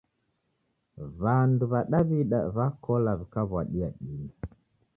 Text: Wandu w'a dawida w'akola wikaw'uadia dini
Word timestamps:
Wandu 1.23 1.63
w'a 1.71 1.81
dawida 1.91 2.39
w'akola 2.55 3.11
wikaw'uadia 3.19 3.87
dini 4.03 4.29